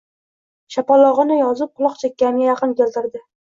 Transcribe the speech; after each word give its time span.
Shapalog‘ini 0.75 1.37
yozib 1.41 1.71
quloq-chakkamga 1.77 2.43
yaqin 2.51 2.77
keltirdi. 2.83 3.25